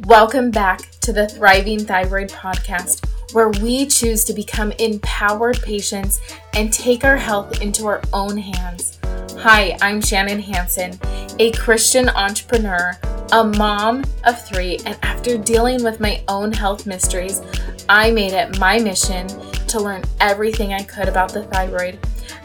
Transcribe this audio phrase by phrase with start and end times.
[0.00, 6.20] Welcome back to the Thriving Thyroid Podcast, where we choose to become empowered patients
[6.54, 8.98] and take our health into our own hands.
[9.38, 10.98] Hi, I'm Shannon Hansen,
[11.38, 12.92] a Christian entrepreneur,
[13.32, 17.42] a mom of three, and after dealing with my own health mysteries,
[17.88, 19.26] I made it my mission
[19.68, 21.98] to learn everything I could about the thyroid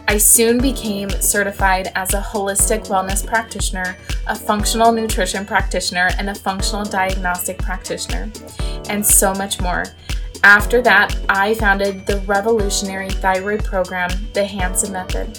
[0.08, 3.96] I soon became certified as a holistic wellness practitioner,
[4.26, 8.30] a functional nutrition practitioner, and a functional diagnostic practitioner,
[8.88, 9.84] and so much more.
[10.44, 15.38] After that, I founded the revolutionary thyroid program, the Hansen Method.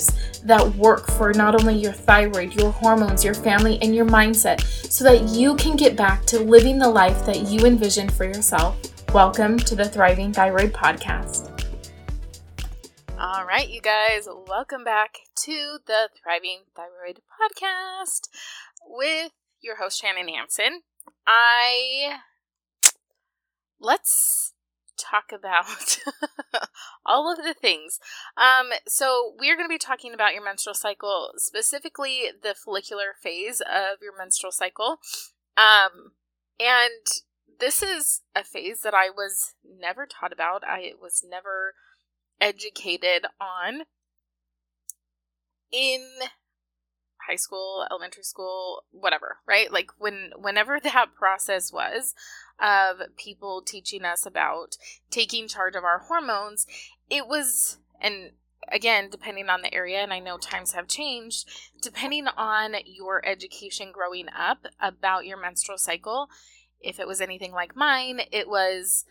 [0.43, 5.03] that work for not only your thyroid, your hormones, your family, and your mindset so
[5.03, 8.77] that you can get back to living the life that you envisioned for yourself.
[9.13, 11.49] Welcome to the Thriving Thyroid Podcast.
[13.19, 18.29] All right, you guys, welcome back to the Thriving Thyroid Podcast
[18.85, 20.81] with your host, Shannon Hansen.
[21.27, 22.19] I.
[23.79, 24.50] Let's
[25.01, 25.97] talk about
[27.05, 27.99] all of the things.
[28.37, 33.61] Um, so we're going to be talking about your menstrual cycle, specifically the follicular phase
[33.61, 34.99] of your menstrual cycle.
[35.57, 36.13] Um,
[36.59, 37.05] and
[37.59, 40.63] this is a phase that I was never taught about.
[40.65, 41.73] I was never
[42.39, 43.83] educated on
[45.71, 46.05] in
[47.27, 49.71] high school, elementary school, whatever, right?
[49.71, 52.13] Like when whenever that process was
[52.59, 54.77] of people teaching us about
[55.09, 56.65] taking charge of our hormones,
[57.09, 58.31] it was and
[58.71, 61.47] again, depending on the area, and I know times have changed,
[61.81, 66.29] depending on your education growing up about your menstrual cycle,
[66.79, 69.05] if it was anything like mine, it was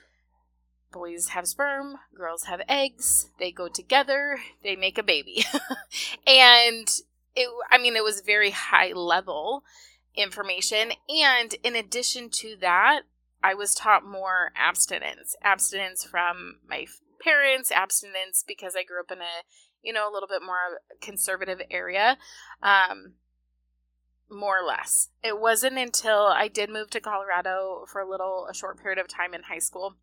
[0.92, 5.44] boys have sperm, girls have eggs, they go together, they make a baby.
[6.26, 6.88] and
[7.34, 9.64] it I mean it was very high level
[10.14, 10.92] information.
[11.08, 13.02] And in addition to that
[13.42, 16.86] I was taught more abstinence abstinence from my
[17.22, 19.44] parents abstinence because I grew up in a
[19.82, 22.18] you know a little bit more conservative area
[22.62, 23.14] um
[24.32, 25.08] more or less.
[25.24, 29.08] It wasn't until I did move to Colorado for a little a short period of
[29.08, 29.96] time in high school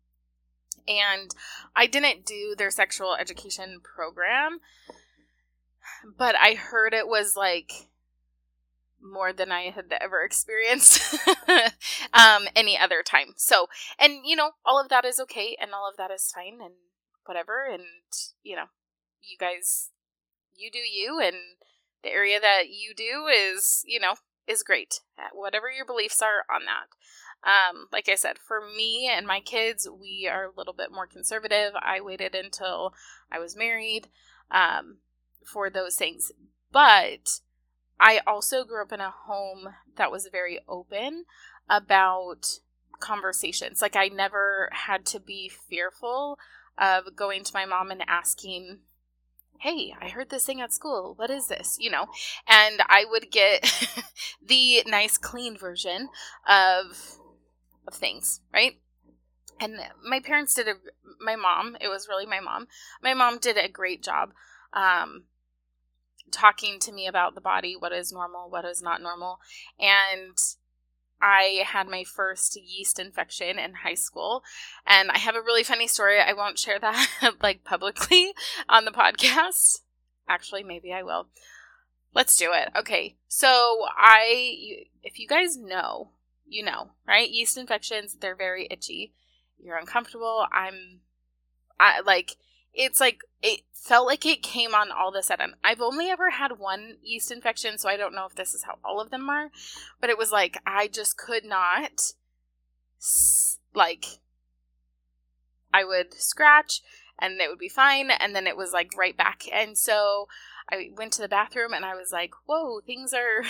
[0.86, 1.34] and
[1.76, 4.60] I didn't do their sexual education program
[6.16, 7.72] but I heard it was like
[9.00, 11.16] more than I had ever experienced
[12.12, 13.34] um, any other time.
[13.36, 13.66] So,
[13.98, 16.74] and you know, all of that is okay and all of that is fine and
[17.24, 17.64] whatever.
[17.70, 17.84] And,
[18.42, 18.66] you know,
[19.22, 19.90] you guys,
[20.56, 21.36] you do you, and
[22.02, 24.14] the area that you do is, you know,
[24.46, 25.00] is great.
[25.32, 26.88] Whatever your beliefs are on that.
[27.44, 31.06] Um, like I said, for me and my kids, we are a little bit more
[31.06, 31.72] conservative.
[31.80, 32.94] I waited until
[33.30, 34.08] I was married.
[34.50, 34.98] Um,
[35.44, 36.32] for those things.
[36.72, 37.40] But
[38.00, 41.24] I also grew up in a home that was very open
[41.68, 42.60] about
[43.00, 43.82] conversations.
[43.82, 46.38] Like I never had to be fearful
[46.76, 48.80] of going to my mom and asking,
[49.60, 51.14] "Hey, I heard this thing at school.
[51.16, 52.06] What is this?" you know.
[52.46, 53.62] And I would get
[54.44, 56.08] the nice clean version
[56.48, 57.18] of
[57.86, 58.80] of things, right?
[59.60, 60.74] And my parents did a
[61.20, 62.68] my mom, it was really my mom.
[63.02, 64.32] My mom did a great job
[64.72, 65.24] um
[66.30, 69.38] talking to me about the body, what is normal, what is not normal.
[69.78, 70.36] And
[71.20, 74.42] I had my first yeast infection in high school.
[74.86, 76.20] And I have a really funny story.
[76.20, 77.08] I won't share that
[77.42, 78.32] like publicly
[78.68, 79.80] on the podcast.
[80.28, 81.28] Actually, maybe I will.
[82.14, 82.70] Let's do it.
[82.76, 83.16] Okay.
[83.28, 86.10] So, I if you guys know,
[86.46, 87.28] you know, right?
[87.28, 89.12] Yeast infections, they're very itchy.
[89.62, 90.46] You're uncomfortable.
[90.52, 91.00] I'm
[91.80, 92.36] I like
[92.74, 95.54] it's like it felt like it came on all of a sudden.
[95.64, 98.78] I've only ever had one yeast infection, so I don't know if this is how
[98.84, 99.50] all of them are,
[100.00, 102.12] but it was like I just could not
[103.74, 104.04] like
[105.72, 106.82] I would scratch
[107.18, 109.44] and it would be fine and then it was like right back.
[109.52, 110.28] And so
[110.70, 113.42] I went to the bathroom and I was like, "Whoa, things are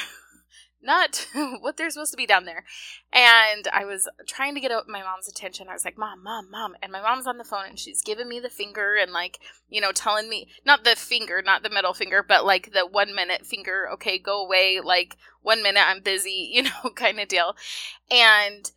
[0.82, 1.26] not
[1.60, 2.64] what they're supposed to be down there.
[3.12, 5.68] And I was trying to get my mom's attention.
[5.68, 6.74] I was like, Mom, Mom, Mom.
[6.82, 9.80] And my mom's on the phone and she's giving me the finger and, like, you
[9.80, 13.44] know, telling me, not the finger, not the middle finger, but like the one minute
[13.44, 14.80] finger, okay, go away.
[14.82, 17.56] Like, one minute I'm busy, you know, kind of deal.
[18.10, 18.70] And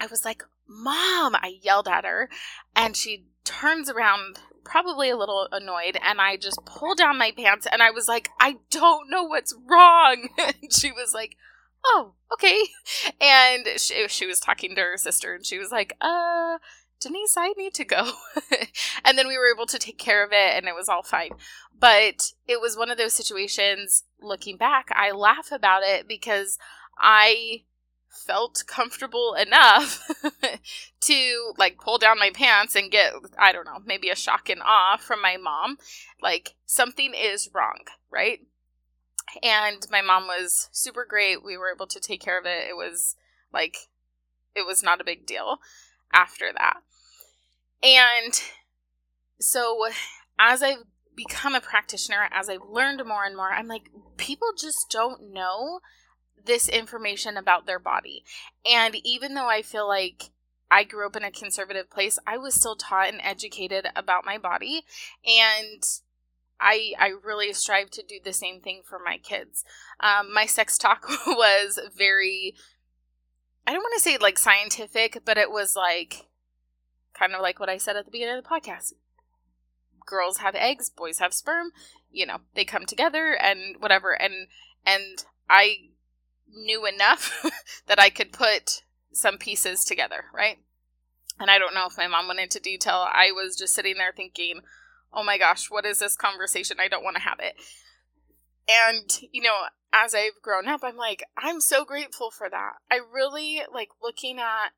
[0.00, 2.30] I was like, Mom, I yelled at her,
[2.76, 7.66] and she turns around, probably a little annoyed, and I just pull down my pants
[7.70, 10.28] and I was like, I don't know what's wrong.
[10.38, 11.36] and she was like,
[11.84, 12.62] Oh, okay.
[13.20, 16.58] And she, she was talking to her sister, and she was like, Uh,
[17.00, 18.12] Denise, I need to go.
[19.04, 21.30] and then we were able to take care of it and it was all fine.
[21.76, 26.58] But it was one of those situations, looking back, I laugh about it because
[26.98, 27.62] I
[28.10, 30.08] felt comfortable enough
[31.00, 34.60] to like pull down my pants and get, I don't know, maybe a shock and
[34.62, 35.78] awe from my mom.
[36.20, 37.78] Like something is wrong,
[38.10, 38.40] right?
[39.42, 41.44] And my mom was super great.
[41.44, 42.68] We were able to take care of it.
[42.68, 43.16] It was
[43.52, 43.88] like,
[44.54, 45.58] it was not a big deal
[46.12, 46.78] after that.
[47.82, 48.42] And
[49.38, 49.86] so
[50.38, 50.84] as I've
[51.16, 55.80] become a practitioner, as I've learned more and more, I'm like, people just don't know
[56.44, 58.24] this information about their body.
[58.70, 60.30] And even though I feel like
[60.70, 64.38] I grew up in a conservative place, I was still taught and educated about my
[64.38, 64.84] body.
[65.26, 65.82] And
[66.60, 69.64] I, I really strive to do the same thing for my kids.
[69.98, 72.54] Um, my sex talk was very,
[73.66, 76.28] I don't want to say like scientific, but it was like
[77.14, 78.92] kind of like what I said at the beginning of the podcast.
[80.06, 81.72] Girls have eggs, boys have sperm,
[82.10, 84.48] you know, they come together and whatever and
[84.84, 85.89] and I
[86.54, 87.44] knew enough
[87.86, 88.82] that I could put
[89.12, 90.58] some pieces together, right?
[91.38, 93.06] And I don't know if my mom went into detail.
[93.10, 94.60] I was just sitting there thinking,
[95.12, 96.78] "Oh my gosh, what is this conversation?
[96.80, 97.54] I don't want to have it."
[98.68, 99.54] And, you know,
[99.92, 102.74] as I've grown up, I'm like, I'm so grateful for that.
[102.90, 104.70] I really like looking at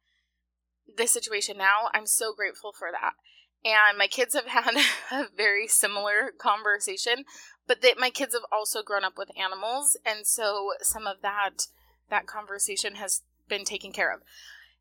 [0.97, 3.13] this situation now, I'm so grateful for that.
[3.65, 4.77] And my kids have had
[5.11, 7.25] a very similar conversation,
[7.67, 11.67] but that my kids have also grown up with animals, and so some of that
[12.11, 14.21] that conversation has been taken care of.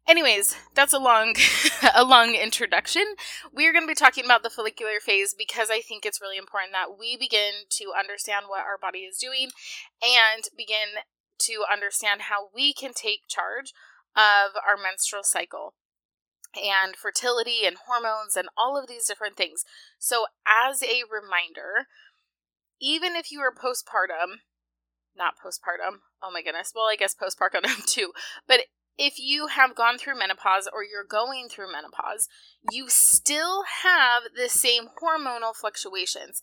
[0.08, 1.36] Anyways, that's a long
[1.96, 3.16] a long introduction.
[3.54, 6.74] We're going to be talking about the follicular phase because I think it's really important
[6.74, 9.50] that we begin to understand what our body is doing
[10.02, 11.04] and begin
[11.40, 13.74] to understand how we can take charge
[14.16, 15.76] of our menstrual cycle
[16.56, 19.64] and fertility and hormones and all of these different things.
[20.00, 21.88] So, as a reminder,
[22.82, 24.38] even if you are postpartum,
[25.16, 28.12] not postpartum, oh my goodness, well, I guess postpartum too,
[28.48, 28.62] but
[28.98, 32.28] if you have gone through menopause or you're going through menopause,
[32.72, 36.42] you still have the same hormonal fluctuations.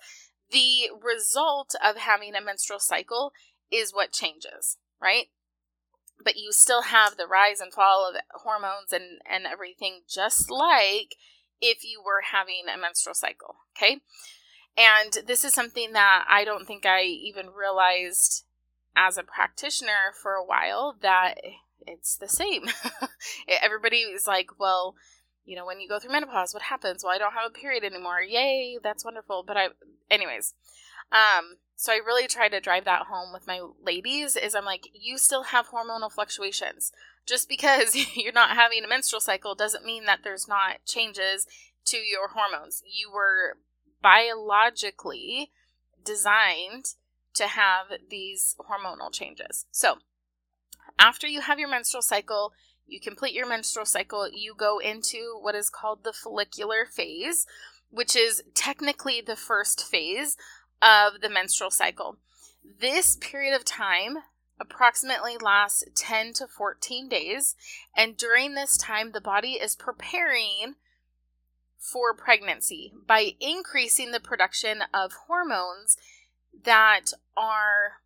[0.50, 3.32] The result of having a menstrual cycle
[3.70, 5.26] is what changes, right?
[6.28, 11.16] But you still have the rise and fall of hormones and, and everything, just like
[11.58, 13.56] if you were having a menstrual cycle.
[13.74, 14.02] Okay.
[14.76, 18.44] And this is something that I don't think I even realized
[18.94, 21.36] as a practitioner for a while that
[21.86, 22.66] it's the same.
[23.62, 24.96] Everybody is like, well,
[25.46, 27.02] you know, when you go through menopause, what happens?
[27.02, 28.20] Well, I don't have a period anymore.
[28.20, 29.44] Yay, that's wonderful.
[29.46, 29.68] But I,
[30.10, 30.52] anyways,
[31.10, 34.88] um, so I really try to drive that home with my ladies is I'm like,
[34.92, 36.90] you still have hormonal fluctuations.
[37.24, 41.46] Just because you're not having a menstrual cycle doesn't mean that there's not changes
[41.84, 42.82] to your hormones.
[42.84, 43.58] You were
[44.02, 45.52] biologically
[46.04, 46.94] designed
[47.34, 49.64] to have these hormonal changes.
[49.70, 49.98] So,
[50.98, 52.54] after you have your menstrual cycle,
[52.88, 57.46] you complete your menstrual cycle, you go into what is called the follicular phase,
[57.88, 60.36] which is technically the first phase
[60.82, 62.16] of the menstrual cycle.
[62.80, 64.18] This period of time
[64.60, 67.54] approximately lasts 10 to 14 days,
[67.96, 70.74] and during this time, the body is preparing
[71.78, 75.96] for pregnancy by increasing the production of hormones
[76.64, 78.02] that are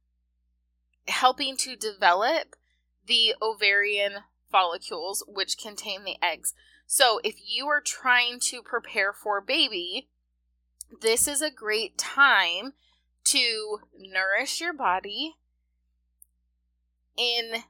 [1.09, 2.55] helping to develop
[3.07, 4.19] the ovarian
[4.51, 6.55] follicles, which contain the eggs.
[6.87, 10.09] So, if you are trying to prepare for baby,
[11.01, 12.75] this is a great time
[13.25, 15.37] to nourish your body
[17.17, 17.65] in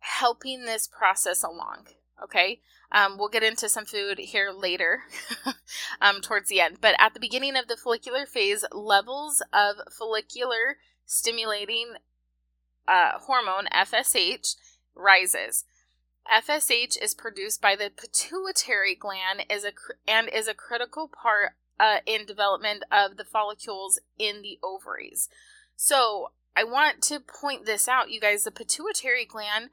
[0.00, 1.86] helping this process along.
[2.22, 2.60] Okay,
[2.92, 5.02] um, we'll get into some food here later,
[6.02, 6.78] um, towards the end.
[6.80, 10.76] But at the beginning of the follicular phase, levels of follicular
[11.06, 11.94] stimulating
[12.86, 14.56] uh, hormone FSH
[14.94, 15.64] rises.
[16.30, 19.72] FSH is produced by the pituitary gland is a
[20.06, 25.28] and is a critical part uh, in development of the follicles in the ovaries.
[25.74, 28.44] So I want to point this out, you guys.
[28.44, 29.70] The pituitary gland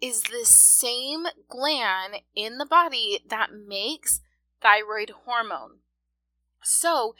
[0.00, 4.20] is the same gland in the body that makes
[4.60, 5.78] thyroid hormone.
[6.62, 7.14] So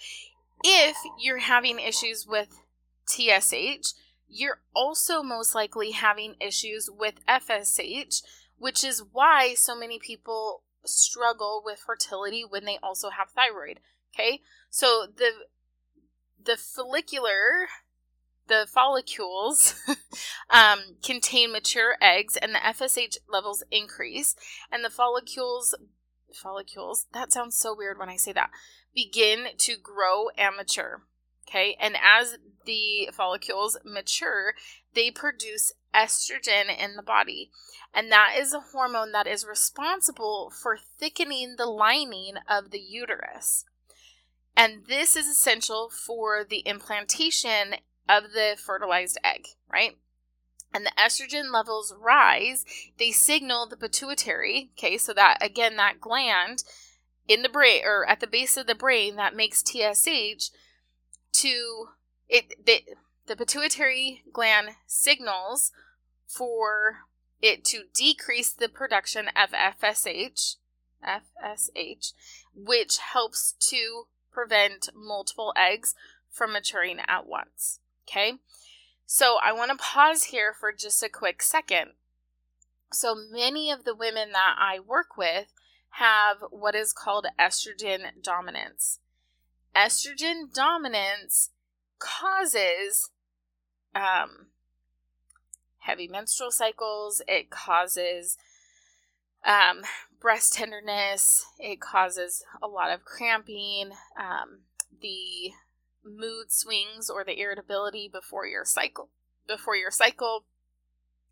[0.62, 2.61] if you're having issues with
[3.09, 3.95] TSH,
[4.28, 8.23] you're also most likely having issues with FSH,
[8.59, 13.81] which is why so many people struggle with fertility when they also have thyroid.
[14.18, 15.30] Okay, so the
[16.42, 17.68] the follicular
[18.49, 19.75] the follicles
[20.50, 24.37] um, contain mature eggs and the FSH levels increase
[24.70, 25.75] and the follicles
[26.32, 28.50] follicles that sounds so weird when I say that
[28.94, 31.02] begin to grow and mature
[31.49, 31.76] okay?
[31.80, 34.54] And as the follicles mature
[34.94, 37.50] they produce estrogen in the body.
[37.92, 43.64] And that is a hormone that is responsible for thickening the lining of the uterus
[44.56, 47.75] and this is essential for the implantation
[48.08, 49.96] of the fertilized egg, right?
[50.72, 52.64] And the estrogen levels rise,
[52.98, 56.64] they signal the pituitary, okay, so that again, that gland
[57.28, 60.50] in the brain or at the base of the brain that makes TSH
[61.32, 61.88] to
[62.28, 62.82] it the,
[63.26, 65.72] the pituitary gland signals
[66.26, 66.98] for
[67.40, 70.56] it to decrease the production of FSH,
[71.06, 72.12] FSH,
[72.54, 74.06] which helps to
[74.37, 75.95] prevent multiple eggs
[76.31, 77.81] from maturing at once.
[78.07, 78.35] Okay,
[79.07, 81.93] so I want to pause here for just a quick second.
[82.93, 85.47] So many of the women that I work with
[85.93, 88.99] have what is called estrogen dominance.
[89.75, 91.50] Estrogen dominance
[91.99, 93.09] causes
[93.95, 94.49] um,
[95.78, 98.37] heavy menstrual cycles, it causes
[99.47, 99.83] um,
[100.26, 104.62] breast tenderness, it causes a lot of cramping, um,
[105.00, 105.52] the
[106.04, 109.09] mood swings or the irritability before your cycle,
[109.47, 110.42] before your cycle,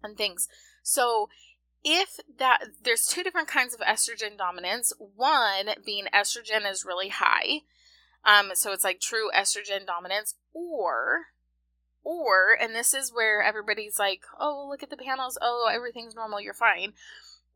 [0.01, 0.47] and things.
[0.85, 1.29] So,
[1.83, 7.63] if that there's two different kinds of estrogen dominance, one being estrogen is really high,
[8.25, 11.23] um, so it's like true estrogen dominance, or
[12.05, 16.41] or and this is where everybody's like, oh, look at the panels, oh, everything's normal,
[16.41, 16.93] you're fine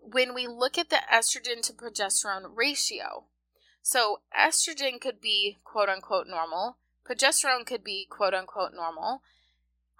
[0.00, 3.24] when we look at the estrogen to progesterone ratio,
[3.82, 6.76] so estrogen could be quote unquote normal,
[7.08, 9.22] progesterone could be quote unquote normal.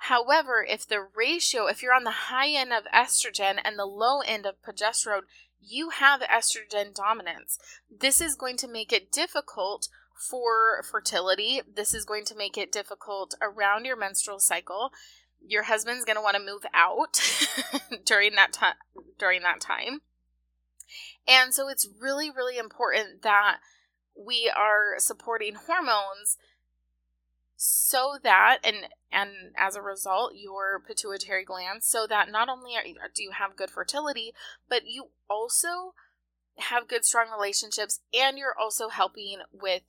[0.03, 4.21] However, if the ratio, if you're on the high end of estrogen and the low
[4.21, 5.23] end of progesterone,
[5.61, 7.59] you have estrogen dominance.
[7.91, 11.63] This is going to make it difficult for fertility.
[11.75, 14.93] This is going to make it difficult around your menstrual cycle
[15.47, 17.21] your husband's going to want to move out
[18.05, 18.75] during that time
[19.19, 20.01] during that time.
[21.27, 23.59] And so it's really really important that
[24.17, 26.37] we are supporting hormones
[27.57, 32.85] so that and and as a result your pituitary gland so that not only are,
[33.13, 34.33] do you have good fertility
[34.69, 35.93] but you also
[36.57, 39.83] have good strong relationships and you're also helping with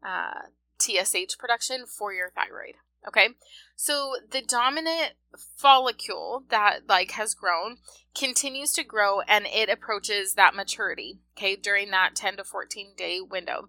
[0.00, 0.42] uh,
[0.78, 2.76] TSH production for your thyroid
[3.06, 3.28] Okay.
[3.76, 5.12] So the dominant
[5.56, 7.78] follicle that like has grown
[8.14, 13.20] continues to grow and it approaches that maturity, okay, during that 10 to 14 day
[13.20, 13.68] window.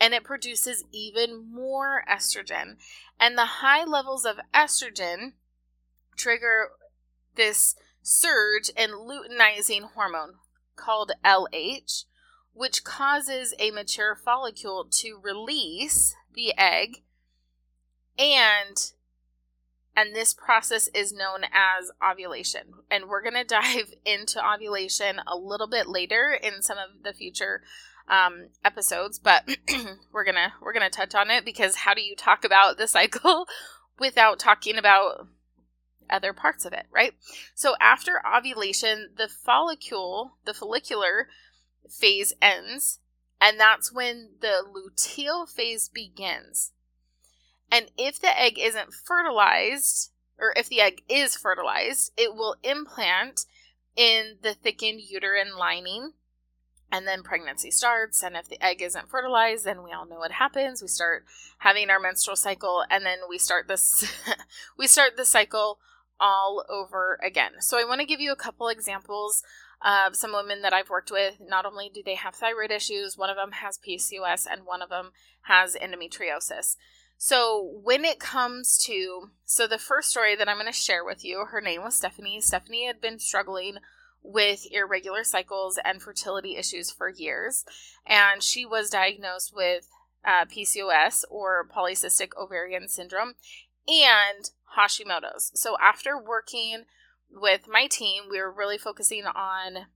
[0.00, 2.76] And it produces even more estrogen.
[3.18, 5.32] And the high levels of estrogen
[6.16, 6.70] trigger
[7.34, 10.34] this surge in luteinizing hormone
[10.76, 12.04] called LH,
[12.52, 17.02] which causes a mature follicle to release the egg
[18.18, 18.92] and
[19.96, 22.62] and this process is known as ovulation.
[22.88, 27.12] And we're going to dive into ovulation a little bit later in some of the
[27.12, 27.62] future
[28.08, 29.46] um, episodes but
[30.12, 33.46] we're gonna we're gonna touch on it because how do you talk about the cycle
[33.98, 35.26] without talking about
[36.10, 37.12] other parts of it right?
[37.54, 41.28] So after ovulation the follicle the follicular
[41.86, 43.00] phase ends
[43.40, 46.72] and that's when the luteal phase begins
[47.70, 53.44] and if the egg isn't fertilized, or if the egg is fertilized, it will implant
[53.96, 56.12] in the thickened uterine lining.
[56.90, 58.22] And then pregnancy starts.
[58.22, 60.80] And if the egg isn't fertilized, then we all know what happens.
[60.80, 61.26] We start
[61.58, 64.10] having our menstrual cycle, and then we start this
[64.78, 65.78] we start the cycle
[66.18, 67.60] all over again.
[67.60, 69.42] So I want to give you a couple examples
[69.84, 71.36] of some women that I've worked with.
[71.40, 74.88] Not only do they have thyroid issues, one of them has PCOS and one of
[74.88, 75.10] them
[75.42, 76.76] has endometriosis.
[77.20, 81.24] So, when it comes to, so the first story that I'm going to share with
[81.24, 82.40] you, her name was Stephanie.
[82.40, 83.78] Stephanie had been struggling
[84.22, 87.64] with irregular cycles and fertility issues for years,
[88.06, 89.88] and she was diagnosed with
[90.24, 93.34] uh, PCOS or polycystic ovarian syndrome
[93.88, 95.50] and Hashimoto's.
[95.54, 96.84] So, after working
[97.28, 99.86] with my team, we were really focusing on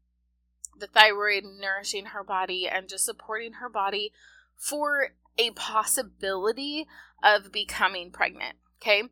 [0.76, 4.12] the thyroid, nourishing her body, and just supporting her body
[4.62, 6.86] for a possibility
[7.22, 8.56] of becoming pregnant.
[8.80, 9.02] Okay.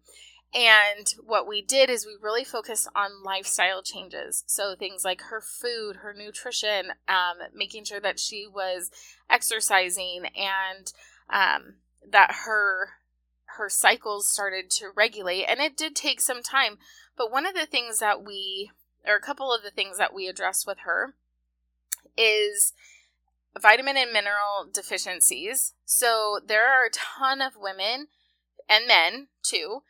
[0.52, 4.44] And what we did is we really focused on lifestyle changes.
[4.46, 8.90] So things like her food, her nutrition, um, making sure that she was
[9.28, 10.92] exercising and
[11.28, 11.74] um,
[12.08, 12.90] that her
[13.56, 15.44] her cycles started to regulate.
[15.44, 16.78] And it did take some time.
[17.16, 18.70] But one of the things that we,
[19.06, 21.14] or a couple of the things that we addressed with her
[22.16, 22.72] is
[23.58, 25.74] vitamin and mineral deficiencies.
[25.84, 28.08] So there are a ton of women
[28.68, 29.80] and men too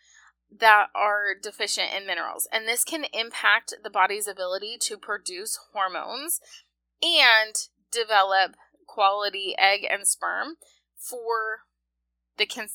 [0.58, 2.48] that are deficient in minerals.
[2.52, 6.40] And this can impact the body's ability to produce hormones
[7.02, 7.54] and
[7.92, 10.56] develop quality egg and sperm
[10.96, 11.60] for
[12.36, 12.68] the con-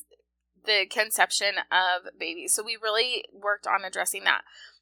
[0.65, 2.55] the conception of babies.
[2.55, 4.41] So we really worked on addressing that.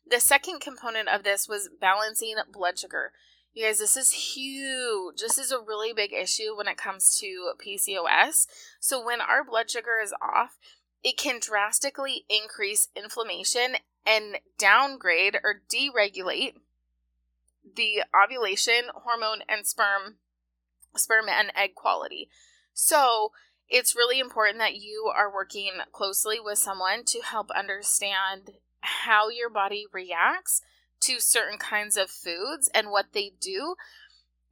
[0.10, 3.12] The second component of this was balancing blood sugar.
[3.53, 5.22] You guys, this is huge.
[5.22, 8.48] This is a really big issue when it comes to PCOS.
[8.79, 10.57] So when our blood sugar is off,
[11.03, 13.75] it can drastically increase inflammation
[14.07, 16.55] and downgrade or deregulate
[17.75, 20.15] the ovulation hormone and sperm
[20.95, 22.29] sperm and egg quality.
[22.74, 23.31] So,
[23.69, 29.50] it's really important that you are working closely with someone to help understand how your
[29.50, 30.62] body reacts
[31.03, 33.75] to certain kinds of foods and what they do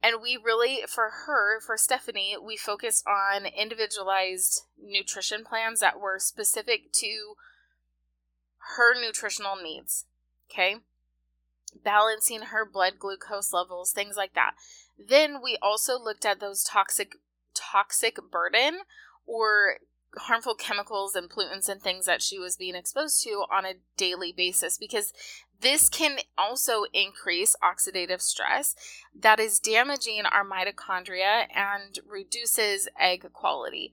[0.02, 6.18] and we really, for her, for Stephanie, we focused on individualized nutrition plans that were
[6.18, 7.34] specific to
[8.76, 10.06] her nutritional needs.
[10.50, 10.76] Okay.
[11.84, 14.54] Balancing her blood glucose levels, things like that.
[14.98, 17.16] Then we also looked at those toxic
[17.54, 18.80] toxic burden
[19.26, 19.76] or
[20.16, 24.32] harmful chemicals and pollutants and things that she was being exposed to on a daily
[24.32, 25.12] basis because
[25.62, 28.74] this can also increase oxidative stress
[29.18, 33.92] that is damaging our mitochondria and reduces egg quality.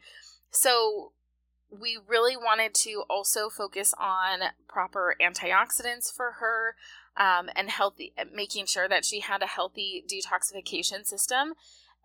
[0.51, 1.13] So,
[1.71, 6.75] we really wanted to also focus on proper antioxidants for her
[7.15, 11.53] um, and healthy, making sure that she had a healthy detoxification system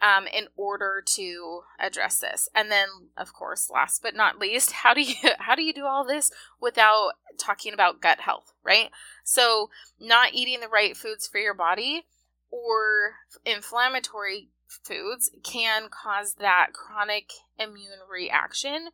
[0.05, 2.49] um, in order to address this.
[2.55, 5.87] And then, of course, last but not least, how do you how do you do
[5.87, 8.91] all this without talking about gut health, right?
[9.25, 12.03] So, not eating the right foods for your body
[12.51, 13.15] or
[13.47, 18.89] inflammatory foods can cause that chronic immune reaction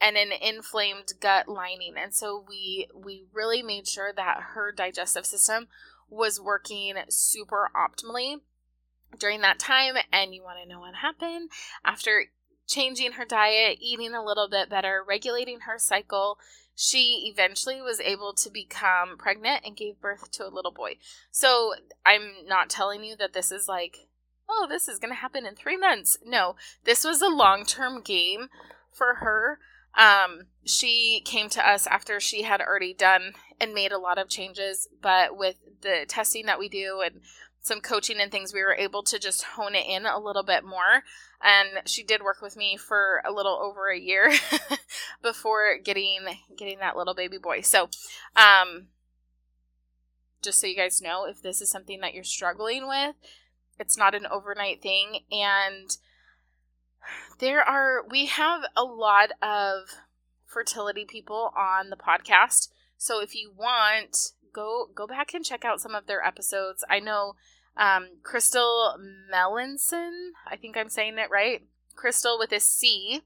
[0.00, 1.94] and an inflamed gut lining.
[2.00, 5.66] And so we we really made sure that her digestive system
[6.08, 8.36] was working super optimally
[9.18, 11.50] during that time and you want to know what happened
[11.84, 12.26] after
[12.66, 16.38] changing her diet, eating a little bit better, regulating her cycle,
[16.74, 20.96] she eventually was able to become pregnant and gave birth to a little boy.
[21.30, 21.74] So,
[22.04, 24.08] I'm not telling you that this is like,
[24.48, 26.18] oh, this is going to happen in 3 months.
[26.24, 28.48] No, this was a long-term game
[28.92, 29.58] for her.
[29.96, 34.28] Um, she came to us after she had already done and made a lot of
[34.28, 37.20] changes, but with the testing that we do and
[37.64, 40.64] some coaching and things, we were able to just hone it in a little bit
[40.64, 41.02] more.
[41.42, 44.30] And she did work with me for a little over a year
[45.22, 46.20] before getting
[46.56, 47.62] getting that little baby boy.
[47.62, 47.88] So,
[48.36, 48.88] um,
[50.42, 53.16] just so you guys know, if this is something that you're struggling with,
[53.78, 55.20] it's not an overnight thing.
[55.32, 55.96] And
[57.40, 59.88] there are we have a lot of
[60.44, 62.68] fertility people on the podcast.
[62.98, 66.84] So if you want, go go back and check out some of their episodes.
[66.88, 67.34] I know
[67.76, 68.96] um, Crystal
[69.32, 70.30] Melanson.
[70.48, 71.62] I think I'm saying it right.
[71.94, 73.22] Crystal with a C.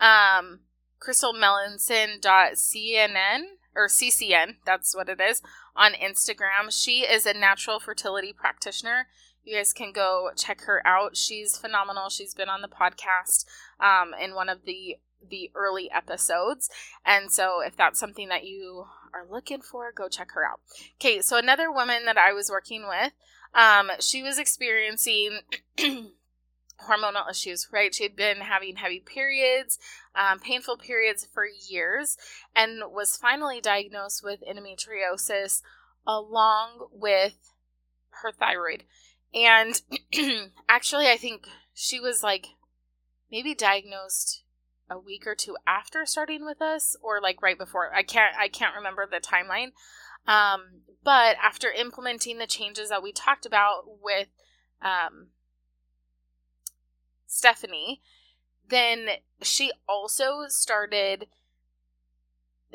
[0.00, 0.60] Um,
[0.98, 3.42] Crystal Melanson.cnn
[3.74, 5.40] or CCN, that's what it is,
[5.76, 6.70] on Instagram.
[6.70, 9.06] She is a natural fertility practitioner.
[9.44, 11.16] You guys can go check her out.
[11.16, 12.10] She's phenomenal.
[12.10, 13.44] She's been on the podcast
[13.80, 14.96] um, in one of the
[15.30, 16.70] the early episodes.
[17.04, 20.60] And so if that's something that you are looking for, go check her out.
[21.00, 23.12] Okay, so another woman that I was working with,
[23.54, 25.40] um, she was experiencing
[25.78, 27.94] hormonal issues, right?
[27.94, 29.78] She had been having heavy periods,
[30.14, 32.16] um, painful periods for years,
[32.54, 35.62] and was finally diagnosed with endometriosis
[36.06, 37.52] along with
[38.22, 38.84] her thyroid.
[39.34, 39.80] And
[40.68, 42.46] actually, I think she was like
[43.30, 44.42] maybe diagnosed
[44.90, 48.48] a week or two after starting with us or like right before i can't i
[48.48, 49.72] can't remember the timeline
[50.26, 54.28] um, but after implementing the changes that we talked about with
[54.82, 55.28] um,
[57.26, 58.00] stephanie
[58.68, 59.08] then
[59.42, 61.26] she also started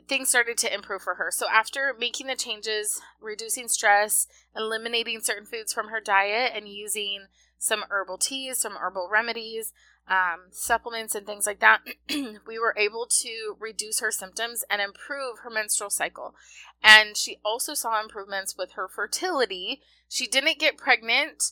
[0.07, 1.29] things started to improve for her.
[1.31, 7.25] So after making the changes, reducing stress, eliminating certain foods from her diet, and using
[7.57, 9.71] some herbal teas, some herbal remedies,
[10.07, 15.39] um, supplements, and things like that, we were able to reduce her symptoms and improve
[15.43, 16.35] her menstrual cycle.
[16.83, 19.81] And she also saw improvements with her fertility.
[20.09, 21.51] She didn't get pregnant,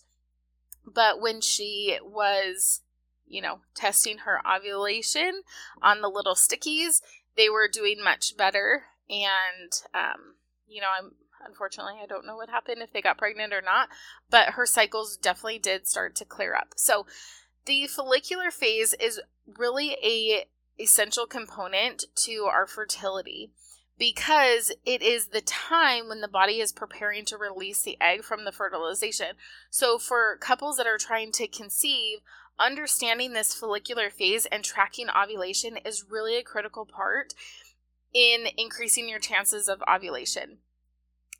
[0.85, 2.81] but when she was
[3.31, 5.43] you know, testing her ovulation
[5.81, 7.01] on the little stickies,
[7.37, 8.83] they were doing much better.
[9.09, 10.35] And, um,
[10.67, 11.11] you know, I'm
[11.43, 13.89] unfortunately, I don't know what happened if they got pregnant or not,
[14.29, 16.73] but her cycles definitely did start to clear up.
[16.75, 17.07] So
[17.65, 19.19] the follicular phase is
[19.57, 20.45] really a
[20.81, 23.51] essential component to our fertility
[23.99, 28.45] because it is the time when the body is preparing to release the egg from
[28.45, 29.35] the fertilization.
[29.69, 32.19] So for couples that are trying to conceive,
[32.57, 37.33] understanding this follicular phase and tracking ovulation is really a critical part
[38.13, 40.57] in increasing your chances of ovulation.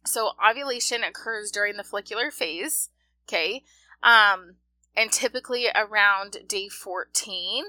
[0.05, 2.89] So, ovulation occurs during the follicular phase,
[3.27, 3.63] okay,
[4.01, 4.55] um,
[4.95, 7.65] and typically around day 14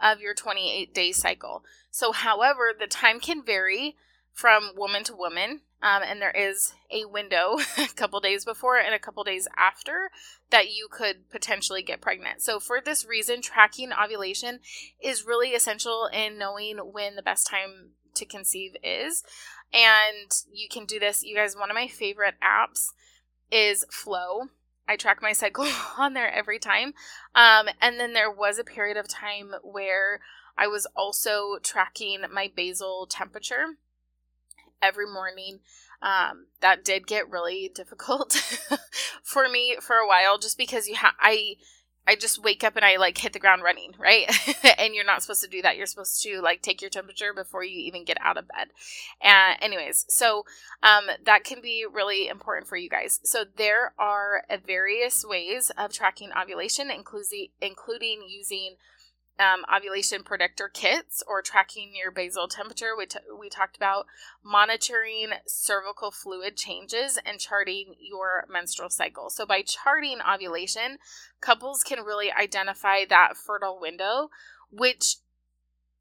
[0.00, 1.64] of your 28 day cycle.
[1.90, 3.96] So, however, the time can vary
[4.32, 5.62] from woman to woman.
[5.82, 10.10] Um, and there is a window a couple days before and a couple days after
[10.50, 12.42] that you could potentially get pregnant.
[12.42, 14.60] So, for this reason, tracking ovulation
[15.02, 19.22] is really essential in knowing when the best time to conceive is.
[19.72, 21.56] And you can do this, you guys.
[21.56, 22.88] One of my favorite apps
[23.50, 24.48] is Flo.
[24.88, 25.66] I track my cycle
[25.98, 26.94] on there every time.
[27.34, 30.20] Um, and then there was a period of time where
[30.56, 33.76] I was also tracking my basal temperature
[34.80, 35.60] every morning.
[36.02, 38.34] Um, that did get really difficult
[39.22, 41.56] for me for a while, just because you have I
[42.06, 44.30] I just wake up and I like hit the ground running, right?
[44.78, 45.76] and you're not supposed to do that.
[45.76, 48.68] You're supposed to like take your temperature before you even get out of bed.
[49.20, 50.44] And anyways, so
[50.82, 53.20] um, that can be really important for you guys.
[53.24, 58.76] So there are various ways of tracking ovulation, including including using
[59.38, 62.96] um, ovulation predictor kits or tracking your basal temperature.
[62.96, 64.06] We, t- we talked about
[64.44, 69.30] monitoring cervical fluid changes and charting your menstrual cycle.
[69.30, 70.98] So, by charting ovulation,
[71.40, 74.30] couples can really identify that fertile window,
[74.70, 75.16] which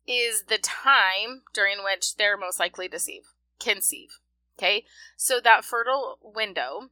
[0.07, 3.33] is the time during which they're most likely to conceive.
[3.59, 4.19] conceive.
[4.57, 4.85] Okay,
[5.17, 6.89] so that fertile window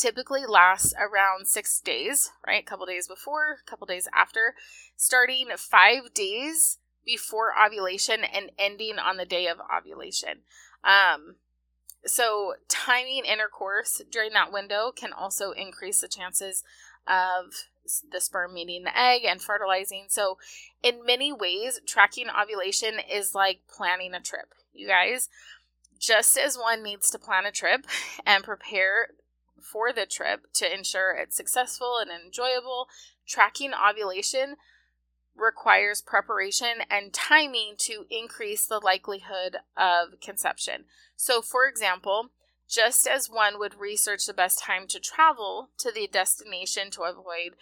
[0.00, 2.62] typically lasts around six days, right?
[2.62, 4.54] A couple days before, a couple days after,
[4.96, 10.40] starting five days before ovulation and ending on the day of ovulation.
[10.82, 11.36] Um,
[12.06, 16.64] so, timing intercourse during that window can also increase the chances
[17.06, 17.66] of
[18.10, 20.06] the sperm meeting the egg and fertilizing.
[20.08, 20.38] So,
[20.82, 25.28] in many ways, tracking ovulation is like planning a trip, you guys.
[25.98, 27.84] Just as one needs to plan a trip
[28.26, 29.08] and prepare
[29.60, 32.88] for the trip to ensure it's successful and enjoyable.
[33.26, 34.56] Tracking ovulation
[35.36, 40.84] requires preparation and timing to increase the likelihood of conception.
[41.16, 42.30] So, for example,
[42.68, 47.56] just as one would research the best time to travel to the destination to avoid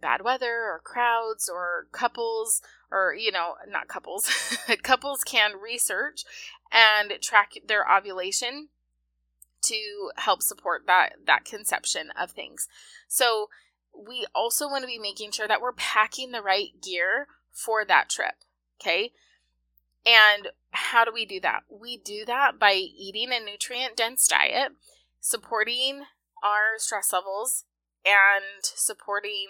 [0.00, 4.30] bad weather or crowds or couples or you know not couples
[4.82, 6.24] couples can research
[6.70, 8.68] and track their ovulation
[9.68, 12.68] to help support that that conception of things.
[13.08, 13.48] So
[13.94, 18.08] we also want to be making sure that we're packing the right gear for that
[18.08, 18.34] trip,
[18.80, 19.12] okay?
[20.06, 21.62] And how do we do that?
[21.68, 24.72] We do that by eating a nutrient dense diet,
[25.20, 26.04] supporting
[26.42, 27.64] our stress levels
[28.06, 29.48] and supporting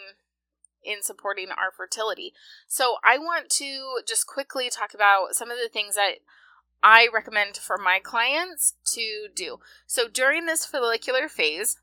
[0.83, 2.33] in supporting our fertility.
[2.67, 6.21] So I want to just quickly talk about some of the things that
[6.83, 9.59] I recommend for my clients to do.
[9.87, 11.79] So during this follicular phase,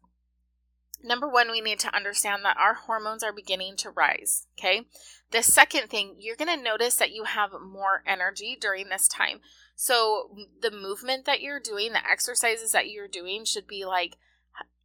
[1.03, 4.47] number one, we need to understand that our hormones are beginning to rise.
[4.58, 4.86] Okay.
[5.31, 9.39] The second thing, you're going to notice that you have more energy during this time.
[9.75, 10.29] So
[10.62, 14.15] the movement that you're doing, the exercises that you're doing should be like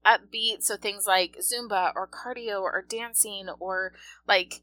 [0.05, 0.62] upbeat.
[0.62, 3.92] So things like Zumba or cardio or dancing or
[4.27, 4.62] like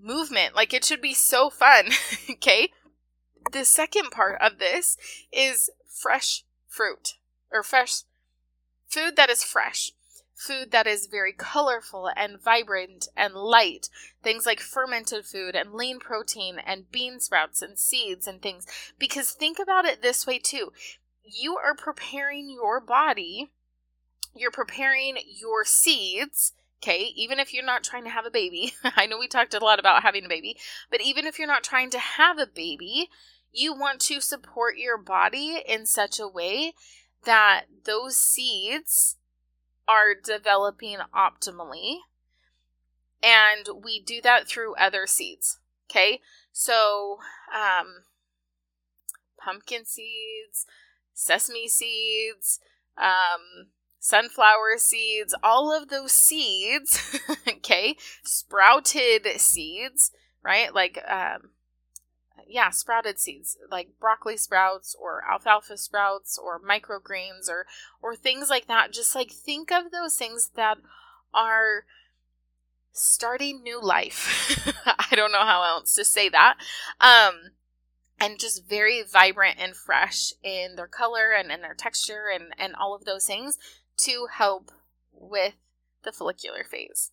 [0.00, 0.54] movement.
[0.56, 1.90] Like it should be so fun.
[2.30, 2.70] okay
[3.52, 4.96] the second part of this
[5.32, 7.14] is fresh fruit
[7.52, 8.02] or fresh
[8.88, 9.92] food that is fresh
[10.34, 13.88] food that is very colorful and vibrant and light
[14.22, 18.66] things like fermented food and lean protein and bean sprouts and seeds and things.
[18.98, 20.72] Because think about it this way too.
[21.24, 23.50] You are preparing your body
[24.34, 29.06] you're preparing your seeds Okay, even if you're not trying to have a baby, I
[29.06, 30.56] know we talked a lot about having a baby,
[30.90, 33.08] but even if you're not trying to have a baby,
[33.52, 36.74] you want to support your body in such a way
[37.24, 39.16] that those seeds
[39.88, 41.98] are developing optimally.
[43.22, 45.58] And we do that through other seeds.
[45.90, 46.20] Okay.
[46.52, 47.18] So,
[47.52, 48.04] um,
[49.42, 50.66] pumpkin seeds,
[51.14, 52.60] sesame seeds,
[52.96, 60.10] um, sunflower seeds, all of those seeds, okay, sprouted seeds,
[60.42, 60.74] right?
[60.74, 61.50] Like, um,
[62.48, 67.66] yeah, sprouted seeds like broccoli sprouts or alfalfa sprouts or microgreens or
[68.02, 68.92] or things like that.
[68.92, 70.78] Just like think of those things that
[71.34, 71.84] are
[72.90, 74.72] starting new life.
[74.86, 76.56] I don't know how else to say that.
[77.00, 77.50] Um
[78.20, 82.74] and just very vibrant and fresh in their color and in their texture and, and
[82.74, 83.58] all of those things
[83.98, 84.70] to help
[85.12, 85.54] with
[86.04, 87.10] the follicular phase.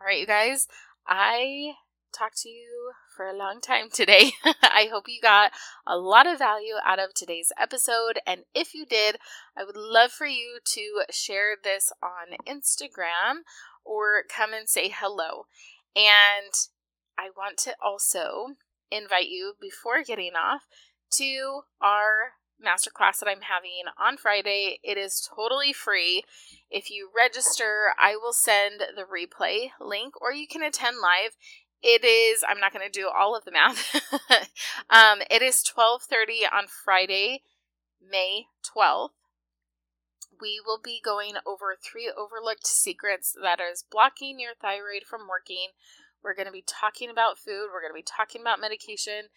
[0.00, 0.68] All right, you guys,
[1.06, 1.72] I
[2.16, 4.32] talked to you for a long time today.
[4.44, 5.52] I hope you got
[5.86, 8.20] a lot of value out of today's episode.
[8.26, 9.16] And if you did,
[9.56, 13.40] I would love for you to share this on Instagram
[13.84, 15.46] or come and say hello.
[15.94, 16.52] And
[17.18, 18.56] I want to also
[18.90, 20.62] invite you before getting off
[21.12, 22.32] to our
[22.64, 24.78] masterclass that I'm having on Friday.
[24.82, 26.24] It is totally free.
[26.70, 31.36] If you register, I will send the replay link or you can attend live.
[31.82, 33.94] It is I'm not going to do all of the math.
[34.90, 37.42] um, it is 12:30 on Friday,
[38.00, 39.10] May 12th.
[40.40, 45.68] We will be going over three overlooked secrets that is blocking your thyroid from working.
[46.22, 49.28] We're going to be talking about food, we're going to be talking about medication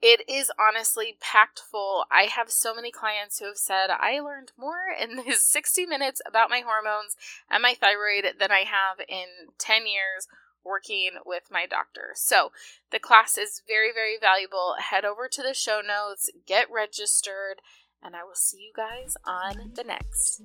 [0.00, 2.04] it is honestly packed full.
[2.10, 6.20] I have so many clients who have said, I learned more in these 60 minutes
[6.26, 7.16] about my hormones
[7.50, 10.28] and my thyroid than I have in 10 years
[10.64, 12.12] working with my doctor.
[12.14, 12.52] So
[12.90, 14.74] the class is very, very valuable.
[14.78, 17.60] Head over to the show notes, get registered,
[18.02, 20.42] and I will see you guys on the next.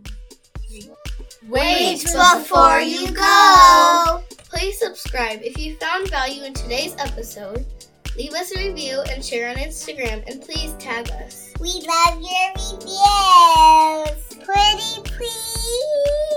[1.47, 4.23] Wait before you go!
[4.49, 7.65] Please subscribe if you found value in today's episode
[8.15, 11.51] Leave us a review and share on Instagram, and please tag us.
[11.59, 14.45] We love your reviews.
[14.45, 16.32] Pretty please.